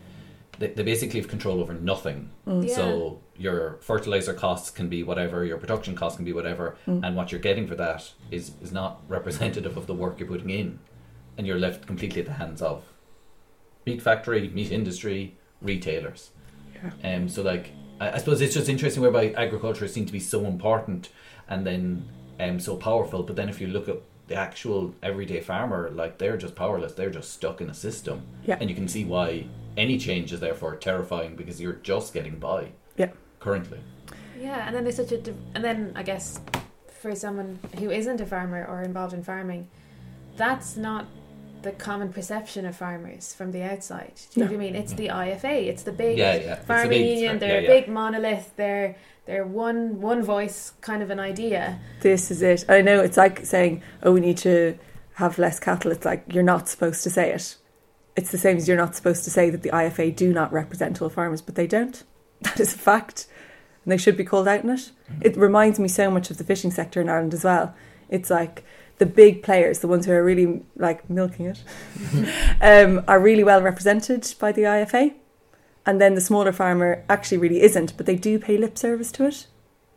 [0.59, 2.29] they, they basically have control over nothing.
[2.47, 2.67] Mm.
[2.67, 2.75] Yeah.
[2.75, 7.05] So your fertilizer costs can be whatever, your production costs can be whatever, mm.
[7.05, 10.49] and what you're getting for that is is not representative of the work you're putting
[10.49, 10.79] in
[11.37, 12.83] and you're left completely at the hands of
[13.85, 16.31] meat factory, meat industry, retailers.
[16.73, 17.15] Yeah.
[17.15, 20.45] Um, so like I, I suppose it's just interesting whereby agriculture seems to be so
[20.45, 21.09] important
[21.47, 22.07] and then
[22.39, 23.97] um so powerful, but then if you look at
[24.27, 26.93] the actual everyday farmer, like they're just powerless.
[26.93, 28.23] They're just stuck in a system.
[28.45, 28.57] Yeah.
[28.59, 29.45] And you can see why
[29.77, 32.69] any change is therefore terrifying because you're just getting by.
[32.97, 33.11] Yeah.
[33.39, 33.79] Currently.
[34.39, 36.39] Yeah, and then there's such a, and then I guess
[37.01, 39.67] for someone who isn't a farmer or involved in farming,
[40.37, 41.05] that's not
[41.65, 44.13] the common perception of farmers from the outside.
[44.31, 44.51] Do you no.
[44.51, 44.75] know what I mean?
[44.75, 46.55] It's the IFA, it's the big yeah, yeah.
[46.55, 47.39] farming big, union.
[47.39, 48.53] They're yeah, a big monolith.
[48.55, 51.79] They're they're one one voice kind of an idea.
[52.01, 52.63] This is it.
[52.69, 54.77] I know it's like saying, "Oh, we need to
[55.15, 57.57] have less cattle." It's like you're not supposed to say it.
[58.15, 61.01] it's the same as you're not supposed to say that the IFA do not represent
[61.01, 62.03] all farmers, but they don't.
[62.41, 63.27] That is a fact.
[63.83, 64.91] And they should be called out in it.
[65.21, 67.73] It reminds me so much of the fishing sector in Ireland as well.
[68.09, 68.63] It's like
[68.97, 71.63] the big players, the ones who are really like milking it,
[72.61, 75.13] um, are really well represented by the IFA.
[75.85, 79.25] And then the smaller farmer actually really isn't, but they do pay lip service to
[79.25, 79.47] it.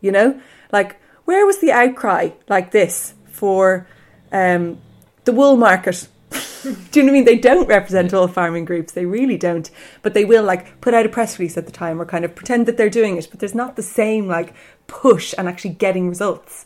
[0.01, 0.39] You know?
[0.71, 3.87] Like, where was the outcry like this for
[4.31, 4.79] um,
[5.25, 6.07] the wool market?
[6.63, 7.25] Do you know what I mean?
[7.25, 8.93] They don't represent all farming groups.
[8.93, 9.69] They really don't.
[10.01, 12.35] But they will like put out a press release at the time or kind of
[12.35, 13.27] pretend that they're doing it.
[13.31, 14.53] But there's not the same like
[14.87, 16.65] push and actually getting results.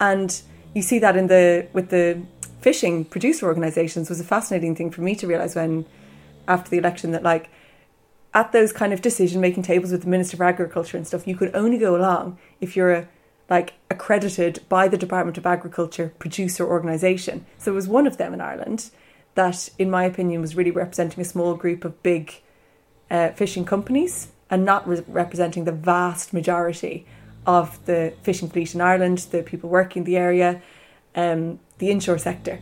[0.00, 0.40] And
[0.76, 2.20] you see that in the with the
[2.60, 5.86] fishing producer organisations was a fascinating thing for me to realise when
[6.46, 7.48] after the election that like
[8.34, 11.34] at those kind of decision making tables with the Minister for Agriculture and stuff, you
[11.34, 13.08] could only go along if you're a
[13.48, 17.46] like accredited by the Department of Agriculture producer organisation.
[17.56, 18.90] So it was one of them in Ireland
[19.34, 22.42] that, in my opinion, was really representing a small group of big
[23.10, 27.06] uh, fishing companies and not re- representing the vast majority
[27.46, 30.60] of the fishing fleet in Ireland, the people working the area,
[31.14, 32.60] um, the inshore sector.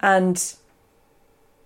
[0.00, 0.54] And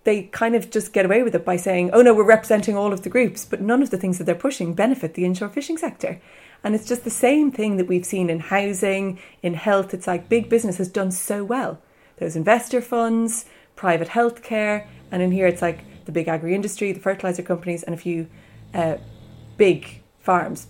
[0.05, 2.93] they kind of just get away with it by saying, oh no, we're representing all
[2.93, 5.77] of the groups, but none of the things that they're pushing benefit the inshore fishing
[5.77, 6.21] sector.
[6.63, 9.93] And it's just the same thing that we've seen in housing, in health.
[9.93, 11.83] It's like big business has done so well.
[12.19, 17.01] Those investor funds, private healthcare, and in here it's like the big agri industry, the
[17.01, 18.29] fertilizer companies, and a few
[18.73, 18.97] uh,
[19.57, 20.69] big farms,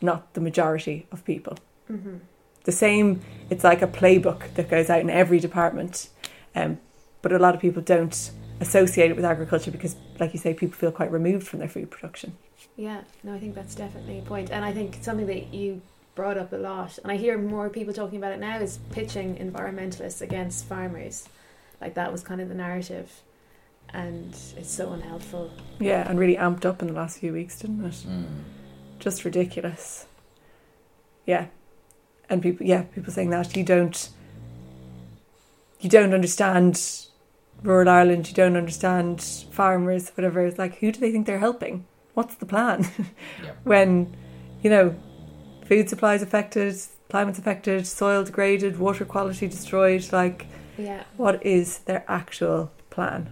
[0.00, 1.58] not the majority of people.
[1.90, 2.16] Mm-hmm.
[2.64, 6.08] The same, it's like a playbook that goes out in every department,
[6.54, 6.78] um,
[7.22, 8.30] but a lot of people don't
[8.60, 11.90] associate it with agriculture because, like you say, people feel quite removed from their food
[11.90, 12.36] production.
[12.76, 14.50] Yeah, no, I think that's definitely a point.
[14.50, 15.80] And I think something that you
[16.14, 19.36] brought up a lot, and I hear more people talking about it now, is pitching
[19.36, 21.28] environmentalists against farmers.
[21.80, 23.22] Like that was kind of the narrative.
[23.90, 25.52] And it's so unhelpful.
[25.78, 28.04] Yeah, and really amped up in the last few weeks, didn't it?
[28.06, 28.24] Mm.
[28.98, 30.06] Just ridiculous.
[31.26, 31.46] Yeah.
[32.28, 34.08] And people, yeah, people saying that you don't,
[35.80, 36.80] you don't understand
[37.62, 40.44] rural Ireland, you don't understand farmers, whatever.
[40.44, 41.86] It's like, who do they think they're helping?
[42.14, 42.86] What's the plan?
[43.42, 43.52] Yeah.
[43.64, 44.16] when,
[44.62, 44.94] you know,
[45.66, 46.76] food supplies affected,
[47.10, 50.10] climate's affected, soil degraded, water quality destroyed.
[50.12, 50.46] Like,
[50.78, 51.04] Yeah.
[51.16, 53.28] what is their actual plan?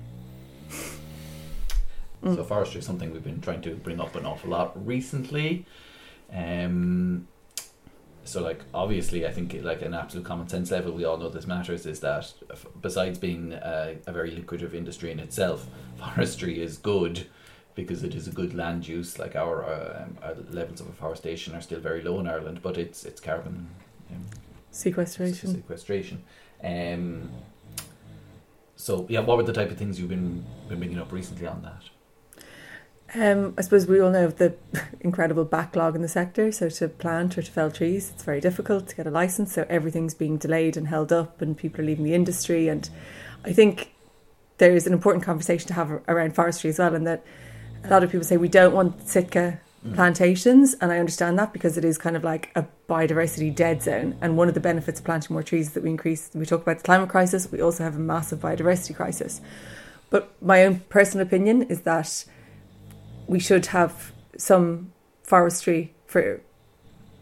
[2.24, 2.37] Mm.
[2.37, 5.66] So forestry is something we've been trying to bring up an awful lot recently.
[6.32, 7.28] Um,
[8.24, 11.46] so like obviously, I think like an absolute common sense level, we all know this
[11.46, 11.84] matters.
[11.84, 15.66] Is that f- besides being a, a very lucrative industry in itself,
[15.98, 17.26] forestry is good
[17.74, 19.18] because it is a good land use.
[19.18, 23.04] Like our, uh, our levels of afforestation are still very low in Ireland, but it's
[23.04, 23.68] it's carbon
[24.10, 24.24] um,
[24.70, 25.54] Sequestration.
[25.54, 26.22] sequestration.
[26.62, 27.30] Um,
[28.76, 31.62] so yeah, what were the type of things you've been been bringing up recently on
[31.62, 31.82] that?
[33.14, 34.55] Um, I suppose we all know of the
[35.00, 36.50] incredible backlog in the sector.
[36.50, 39.53] So to plant or to fell trees, it's very difficult to get a license.
[39.55, 42.68] So everything's being delayed and held up, and people are leaving the industry.
[42.68, 42.88] And
[43.44, 43.92] I think
[44.59, 46.94] there is an important conversation to have around forestry as well.
[46.94, 47.24] And that
[47.85, 49.94] a lot of people say we don't want Sitka Mm.
[49.94, 54.16] plantations, and I understand that because it is kind of like a biodiversity dead zone.
[54.22, 56.31] And one of the benefits of planting more trees is that we increase.
[56.35, 57.53] We talk about the climate crisis.
[57.53, 59.42] We also have a massive biodiversity crisis.
[60.09, 62.24] But my own personal opinion is that
[63.26, 66.40] we should have some forestry for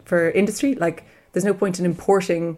[0.05, 0.75] for industry.
[0.75, 2.57] Like, there's no point in importing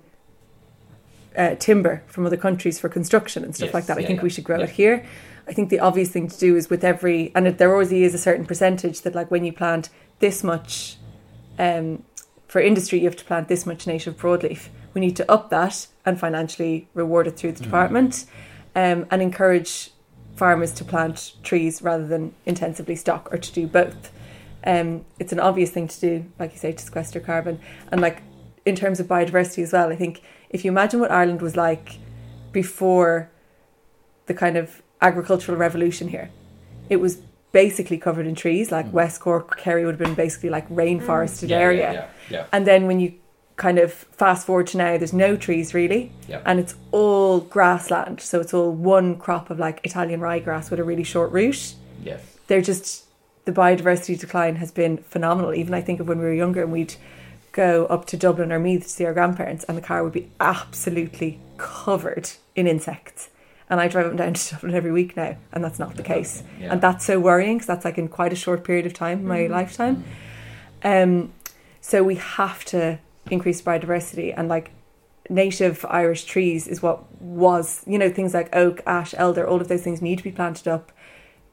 [1.37, 3.97] uh, timber from other countries for construction and stuff Yes, like that.
[3.97, 4.63] I yeah, think yeah, we should grow yeah.
[4.65, 5.05] it here.
[5.47, 8.15] I think the obvious thing to do is with every, and it, there always is
[8.15, 10.97] a certain percentage that, like, when you plant this much
[11.59, 12.03] um,
[12.47, 14.69] for industry, you have to plant this much native broadleaf.
[14.95, 17.63] We need to up that and financially reward it through the Mhm.
[17.65, 18.25] department
[18.75, 19.91] um, and encourage
[20.35, 24.11] farmers to plant trees rather than intensively stock or to do both.
[24.65, 27.59] Um, it's an obvious thing to do, like you say, to sequester carbon.
[27.91, 28.21] And like
[28.65, 31.97] in terms of biodiversity as well, I think if you imagine what Ireland was like
[32.51, 33.29] before
[34.25, 36.31] the kind of agricultural revolution here,
[36.89, 37.17] it was
[37.51, 38.71] basically covered in trees.
[38.71, 38.91] Like Mm.
[38.91, 41.93] West Cork, Kerry would have been basically like rainforested Yeah, area.
[41.93, 43.13] Yeah, yeah, And then when you
[43.57, 46.41] kind of fast forward to now, there's no trees really, yeah.
[46.45, 48.19] and it's all grassland.
[48.21, 51.75] So it's all one crop of like Italian ryegrass with a really short root.
[52.03, 52.21] Yes.
[52.47, 53.05] They're just
[53.45, 55.53] the biodiversity decline has been phenomenal.
[55.53, 56.95] Even I think of when we were younger and we'd
[57.51, 60.29] go up to Dublin or Meath to see our grandparents, and the car would be
[60.41, 63.29] absolutely covered in insects.
[63.69, 66.03] And I drive up and down to Dublin every week now, and that's not the
[66.03, 66.43] case.
[66.59, 66.73] Yeah.
[66.73, 69.27] And that's so worrying because that's like in quite a short period of time in
[69.27, 69.49] my Mhm.
[69.51, 70.03] lifetime.
[70.83, 71.31] Um,
[71.81, 74.71] so we have to increase biodiversity and like
[75.29, 79.67] native Irish trees is what was, you know, things like oak, ash, elder, all of
[79.67, 80.91] those things need to be planted up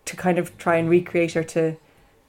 [0.04, 1.76] to kind of try and recreate or to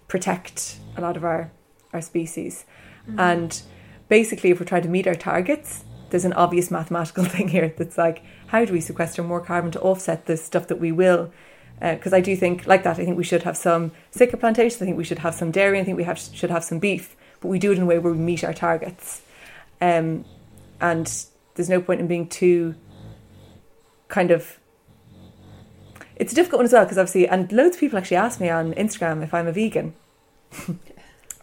[0.08, 1.52] protect a lot of our
[1.92, 2.66] our species.
[3.08, 3.20] Mm-hmm.
[3.20, 3.62] And
[4.10, 7.98] basically, if we're trying to meet our targets, there's an obvious mathematical thing here that's
[7.98, 11.32] like, how do we sequester more carbon to offset the stuff that we will?
[11.80, 14.82] Because I do think, like that, I think we should have some Sitka plantations.
[14.82, 15.80] I think we should have some dairy.
[15.80, 18.00] I think we have should have some beef, but we do it in a way
[18.00, 19.23] where we meet our targets.
[19.84, 20.24] Um,
[20.80, 21.06] and
[21.56, 22.76] there's no point in being too
[24.08, 24.60] kind of.
[26.16, 28.50] It's a difficult one as well because obviously, and loads of people actually ask me
[28.50, 29.94] on Instagram if I'm a vegan.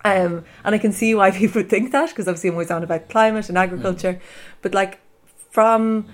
[0.02, 2.82] Um, and I can see why people would think that because obviously I'm always on
[2.82, 4.18] about climate and agriculture.
[4.62, 4.98] But like
[5.50, 6.06] from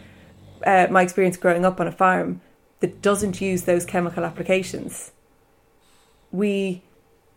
[0.66, 2.40] uh, my experience growing up on a farm
[2.80, 5.12] that doesn't use those chemical applications,
[6.32, 6.82] we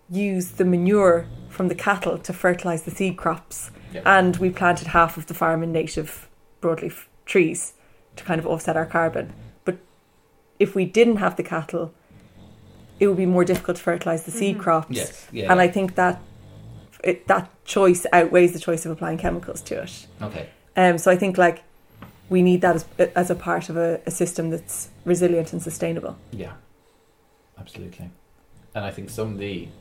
[0.10, 4.02] use the manure from the cattle to fertilize the seed crops, Yeah.
[4.06, 6.28] and we planted half of the farm in native
[6.62, 7.74] broadleaf trees
[8.16, 9.34] to kind of offset our carbon.
[9.66, 9.78] But
[10.60, 11.94] if we didn't have the cattle,
[13.00, 14.62] it would be more difficult to fertilize the seed Mhm.
[14.62, 14.90] crops.
[14.96, 15.28] Yes.
[15.32, 15.52] Yeah.
[15.52, 16.20] And I think that
[17.04, 20.08] it, that choice outweighs the choice of applying chemicals to it.
[20.22, 20.50] okay.
[20.76, 21.64] Um, so I think like
[22.30, 26.18] we need that as, as a part of a, a system that's resilient and sustainable.
[26.32, 26.54] Yeah,
[27.58, 28.12] absolutely.
[28.76, 29.74] And I think some of the just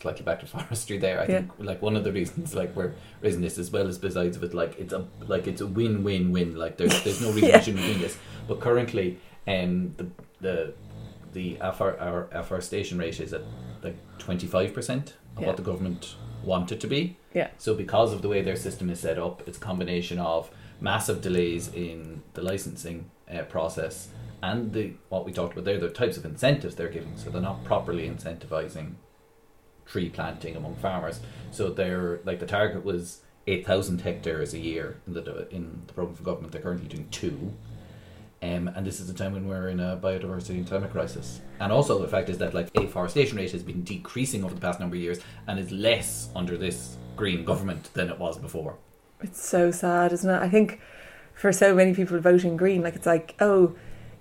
[0.00, 1.18] slightly back to forestry there.
[1.20, 1.26] I Yeah.
[1.38, 4.42] think like one of the reasons like we're raising this as well as besides of
[4.44, 6.56] it like it's a like it's a win win win.
[6.56, 7.58] Like there's there's no reason Yeah.
[7.58, 8.16] we shouldn't be doing this.
[8.46, 10.06] But currently, um, the
[10.40, 10.74] the
[11.32, 13.42] the affor- our afforestation rate is at
[13.82, 15.48] like twenty five percent of Yeah.
[15.48, 17.16] what the government want it to be.
[17.34, 17.48] Yeah.
[17.58, 21.20] So because of the way their system is set up, it's a combination of massive
[21.20, 24.08] delays in the licensing uh, process
[24.42, 27.16] and the what we talked about there, the types of incentives they're giving.
[27.16, 28.92] So they're not properly incentivizing
[29.88, 31.20] tree planting among farmers.
[31.50, 35.92] So they're like the target was eight thousand hectares a year in the in the
[35.92, 36.52] program for government.
[36.52, 37.54] They're currently doing two.
[38.40, 41.40] Um, and this is a time when we're in a biodiversity and climate crisis.
[41.58, 44.78] And also the fact is that like afforestation rate has been decreasing over the past
[44.78, 48.76] number of years and is less under this green government than it was before.
[49.20, 50.40] It's so sad, isn't it?
[50.40, 50.80] I think
[51.34, 53.74] for so many people voting green, like it's like, oh,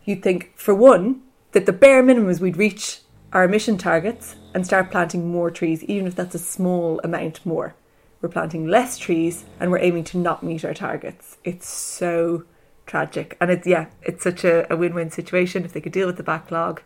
[0.04, 3.02] you'd think for one that the bare minimum is we'd reach
[3.34, 7.76] our emission targets and start planting more trees, even if that's a small amount more.
[8.22, 11.38] We're planting less trees and we're aiming to not meet our targets.
[11.44, 12.46] It's so
[12.86, 16.18] tragic, and it's yeah, it's such a, a win-win situation if they could deal with
[16.18, 16.82] the backlog,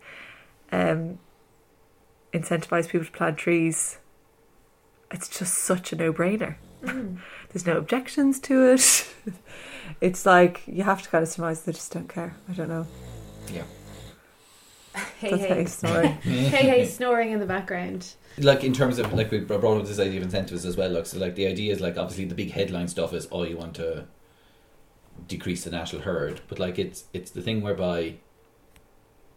[0.71, 1.19] um,
[2.33, 3.99] incentivize people to plant trees.
[5.11, 6.55] It's just such a no-brainer.
[6.83, 7.19] Mm.
[7.49, 9.13] There's no objections to it.
[10.01, 12.35] it's like you have to kind of surmise they just don't care.
[12.49, 12.87] I don't know.
[13.53, 13.63] Yeah.
[15.19, 15.61] Hey, That's how hey.
[15.61, 16.11] you snoring.
[16.21, 18.15] hey, hey, snoring in the background.
[18.37, 20.89] like in terms of like we brought up this idea of incentives as well.
[20.91, 23.57] Like so, like the idea is like obviously the big headline stuff is oh you
[23.57, 24.07] want to
[25.27, 28.15] decrease the national herd, but like it's it's the thing whereby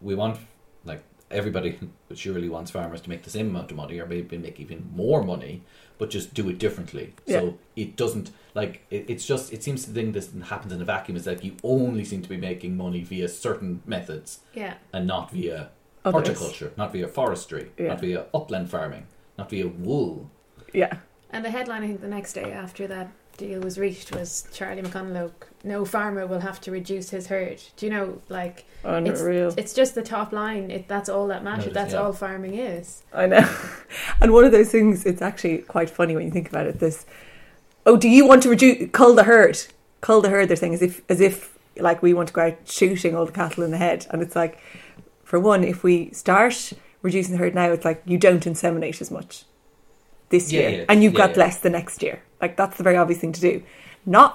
[0.01, 0.39] we want
[0.83, 4.37] like everybody but surely wants farmers to make the same amount of money or maybe
[4.37, 5.63] make even more money,
[5.97, 7.13] but just do it differently.
[7.27, 10.85] So it doesn't like it, it's just it seems the thing that happens in a
[10.85, 14.75] vacuum is that you only seem to be making money via certain methods Yeah.
[14.93, 15.69] and not via
[16.03, 16.13] Others.
[16.27, 17.87] horticulture, not via forestry, Yeah.
[17.89, 20.29] not via upland farming, not via wool.
[20.73, 20.97] Yeah.
[21.31, 24.81] And the headline, I think, the next day after that deal was reached was Charlie
[24.81, 25.31] McConalogue,
[25.63, 27.61] no farmer will have to reduce his herd.
[27.77, 29.53] Do you know, like, Unreal.
[29.57, 30.69] it's just the top line.
[30.71, 31.65] It, that's all that matters.
[31.65, 32.01] Matters, That's yeah.
[32.01, 33.03] all farming is.
[33.13, 33.55] I know.
[34.21, 36.79] and one of those things, it's actually quite funny when you think about it.
[36.79, 37.05] This,
[37.85, 39.59] oh, do you want to reduce, cull the herd?
[40.01, 42.57] Cull the herd, they're saying, as if, as if like we want to go out
[42.65, 44.05] shooting all the cattle in the head.
[44.11, 44.59] And it's like,
[45.23, 49.09] for one, if we start reducing the herd now, it's like you don't inseminate as
[49.09, 49.45] much
[50.35, 51.43] this Yeah, year yeah, and you've yeah, got yeah.
[51.43, 52.17] less the next year.
[52.41, 53.63] Like that's the very obvious thing to do.
[54.05, 54.31] Not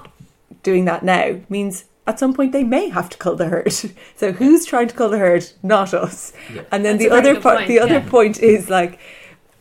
[0.62, 3.72] doing that now means at some point they may have to cull the herd.
[4.16, 5.44] so who's trying to cull the herd?
[5.62, 6.32] Not us.
[6.52, 6.62] Yeah.
[6.72, 8.98] And then That's the other part, point, the other point is like,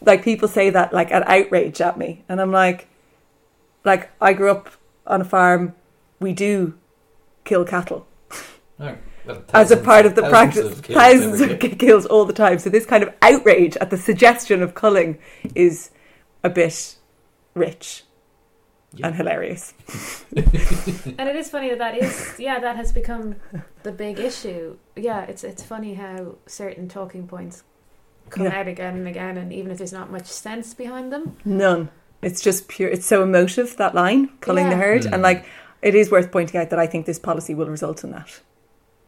[0.01, 2.87] like people say that like an outrage at me, and I'm like,
[3.85, 4.69] like I grew up
[5.05, 5.75] on a farm.
[6.19, 6.73] We do
[7.45, 8.05] kill cattle
[8.77, 10.65] No, well, as a part of the thousands practice.
[10.79, 12.59] of kills thousands of kills all the time.
[12.59, 15.17] So this kind of outrage at the suggestion of culling
[15.55, 15.91] is
[16.43, 16.95] a bit
[17.53, 18.03] rich
[18.93, 19.07] Yeah.
[19.07, 19.73] and hilarious.
[20.35, 23.35] And it is funny that that is, yeah, that has become
[23.83, 24.77] the big issue.
[24.95, 27.63] Yeah, it's it's funny how certain talking points
[28.29, 28.59] come Yeah.
[28.59, 31.89] out again and again, and even if there's not much sense behind them, None.
[32.21, 32.89] It's just pure.
[32.89, 35.13] It's so emotive that line, culling the herd, Mm.
[35.13, 35.45] and like
[35.81, 38.41] it is worth pointing out that I think this policy will result in that.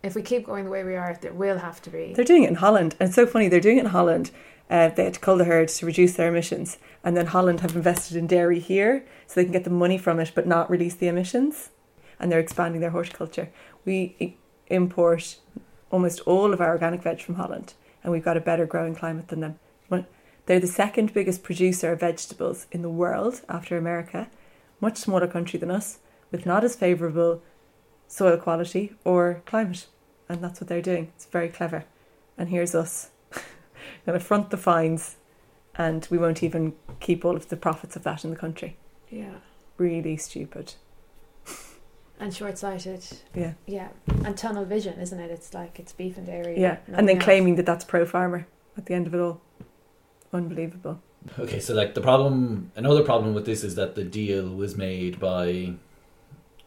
[0.04, 2.14] if we keep going the way we are, there will have to be.
[2.16, 3.48] They're doing it in Holland, and it's so funny.
[3.50, 4.32] They're doing it in Holland.
[4.72, 7.76] Uh, they had to cull the herd to reduce their emissions, and then Holland have
[7.76, 10.96] invested in dairy here, so they can get the money from it, but not release
[10.96, 11.70] the emissions.
[12.20, 13.50] And they're expanding their horticulture.
[13.86, 15.38] We import
[15.92, 17.74] almost all of our organic veg from Holland.
[18.04, 19.60] and we've got a better growing climate than them.
[20.46, 24.28] They're the second biggest producer of vegetables in the world after America,
[24.80, 26.00] much smaller country than us,
[26.32, 27.42] with not as favourable
[28.08, 29.88] soil quality or climate.
[30.28, 31.12] And that's what they're doing.
[31.16, 31.86] It's very clever.
[32.38, 33.11] And here's us
[34.06, 35.18] going to front the fines,
[35.76, 38.78] and we won't even keep all of the profits of that in the country.
[39.10, 39.36] Yeah.
[39.78, 40.74] Really stupid.
[42.20, 43.04] And short sighted.
[43.34, 43.54] Yeah.
[43.66, 43.90] Yeah.
[44.24, 45.32] And tunnel vision, isn't it?
[45.32, 46.60] It's like it's beef and dairy.
[46.60, 46.78] Yeah.
[46.88, 47.26] And then else.
[47.26, 48.48] claiming that that's pro farmer
[48.78, 49.42] at the end of it all.
[50.32, 51.02] Unbelievable.
[51.38, 55.20] Okay, so like the problem, another problem with this is that the deal was made
[55.20, 55.74] by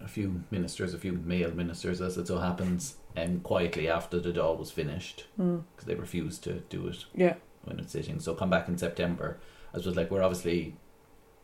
[0.00, 4.32] a few ministers, a few male ministers, as it so happens, and quietly after the
[4.32, 5.62] Dáil was finished Mm.
[5.74, 7.34] because they refused to do it Yeah.
[7.64, 8.18] when it's sitting.
[8.20, 9.38] So come back in September.
[9.72, 10.76] I suppose like we're obviously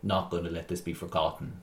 [0.02, 1.60] not going to let this be forgotten.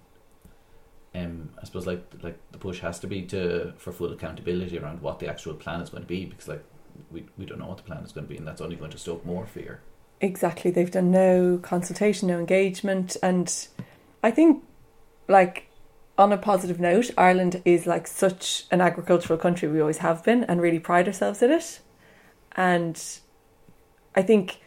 [1.16, 5.02] Um, I suppose like like the push has to be to for full accountability around
[5.02, 6.64] what the actual plan is going to be because like
[7.12, 8.92] we we don't know what the plan is going to be and that's only going
[8.92, 9.82] to stoke more fear.
[10.22, 10.72] Exactly.
[10.72, 13.18] They've done no consultation, no engagement.
[13.22, 13.68] And
[14.24, 14.64] I think,
[15.28, 15.67] like,
[16.18, 19.68] on a positive note, Ireland is like such an agricultural country.
[19.68, 21.80] We always have been and really pride ourselves in it.
[22.56, 23.02] And
[24.16, 24.60] I think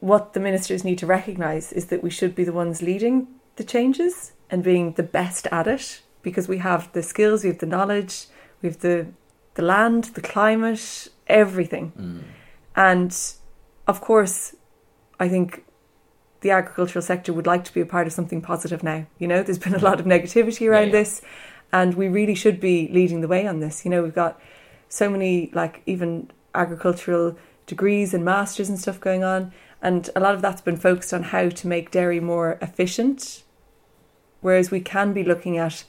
[0.00, 3.64] what the ministers need to recognise is that we should be the ones leading the
[3.64, 7.66] changes and being the best at it because we have the skills, we have the
[7.66, 8.26] knowledge,
[8.60, 9.06] we have the
[9.54, 11.92] the land, the climate, everything.
[11.98, 12.22] Mm.
[12.74, 13.16] And
[13.86, 14.56] of course,
[15.20, 15.64] I think
[16.42, 19.06] the agricultural sector would like to be a part of something positive now.
[19.18, 21.02] You know, there's been a lot of negativity around Yeah, yeah.
[21.04, 21.22] this,
[21.72, 23.84] and we really should be leading the way on this.
[23.84, 24.40] You know, we've got
[24.88, 27.36] so many, like, even agricultural
[27.66, 31.22] degrees and masters and stuff going on, and a lot of that's been focused on
[31.24, 33.42] how to make dairy more efficient.
[34.40, 35.84] Whereas we can be looking at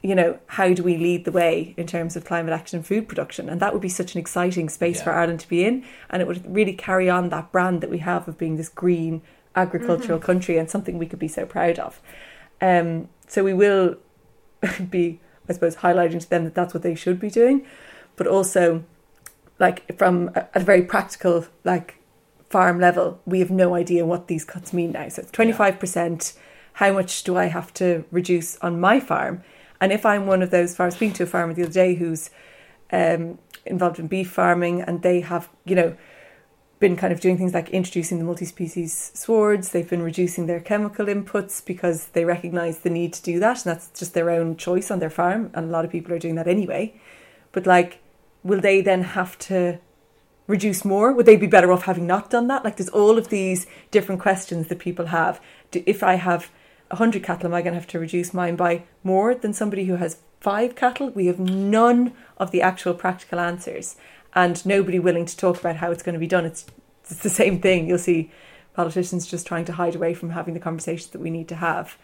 [0.00, 3.08] you know, how do we lead the way in terms of climate action and food
[3.08, 3.48] production?
[3.48, 5.04] And that would be such an exciting space Yeah.
[5.04, 5.84] for Ireland to be in.
[6.08, 9.22] And it would really carry on that brand that we have of being this green
[9.54, 12.00] agricultural country and something we could be so proud of.
[12.60, 13.96] Um, so we will
[14.90, 17.66] be, I suppose, highlighting to them that that's what they should be doing.
[18.16, 18.84] But also,
[19.58, 21.96] like, from a, a very practical, like,
[22.50, 25.08] farm level, we have no idea what these cuts mean now.
[25.08, 26.36] So it's 25%.
[26.74, 29.42] How much do I have to reduce on my farm?
[29.80, 32.30] And if I'm one of those farmers, speaking to a farmer the other day who's
[32.92, 35.96] um, involved in beef farming and they have, you know,
[36.78, 39.70] been kind of doing things like introducing the multi-species swards.
[39.70, 43.74] They've been reducing their chemical inputs because they recognise the need to do that, and
[43.74, 45.50] that's just their own choice on their farm.
[45.54, 46.94] And a lot of people are doing that anyway.
[47.52, 48.00] But like,
[48.44, 49.78] will they then have to
[50.46, 51.12] reduce more?
[51.12, 52.64] Would they be better off having not done that?
[52.64, 55.40] Like, there's all of these different questions that people have.
[55.72, 56.50] If I have
[56.88, 59.96] 100 cattle, am I going to have to reduce mine by more than somebody who
[59.96, 61.10] has five cattle?
[61.10, 63.96] We have none of the actual practical answers
[64.34, 66.44] and nobody willing to talk about how it's going to be done.
[66.44, 66.66] It's,
[67.10, 67.88] it's the same thing.
[67.88, 68.30] You'll see
[68.74, 71.98] politicians just trying to hide away from having the conversations that we need to have.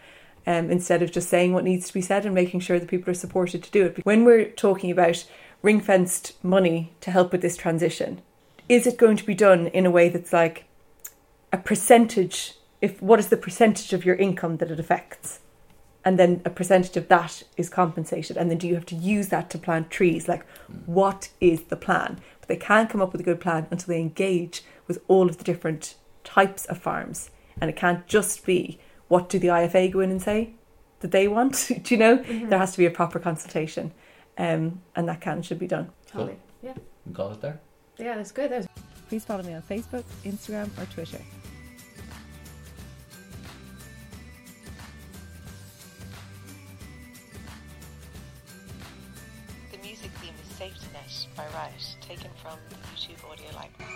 [0.47, 3.09] Um, instead of just saying what needs to be said and making sure that people
[3.09, 4.05] are supported to do it.
[4.05, 5.25] When we're talking about
[5.63, 8.21] ring fenced money to help with this transition,
[8.69, 10.65] is it going to be done in a way that's like
[11.51, 12.53] a percentage?
[12.79, 15.39] If what is the percentage of your income that it affects,
[16.05, 19.29] and then a percentage of that is compensated, and then do you have to use
[19.29, 20.27] that to plant trees?
[20.27, 20.45] Like,
[20.85, 22.21] what is the plan?
[22.39, 25.37] But they can't come up with a good plan until they engage with all of
[25.37, 29.99] the different types of farms, and it can't just be what do the IFA go
[29.99, 30.53] in and say
[30.99, 31.71] that they want.
[31.83, 32.17] do you know?
[32.17, 33.91] There has to be a proper consultation,
[34.37, 35.89] um, and that can and should be done.
[36.05, 36.37] Totally.
[36.61, 36.75] Yeah.
[37.05, 37.59] We call it there.
[37.97, 38.51] Yeah, that's good.
[38.51, 38.67] That's
[39.09, 41.19] Please follow me on Facebook, Instagram, or Twitter.
[51.35, 53.91] By Riot, taken from the YouTube audio library.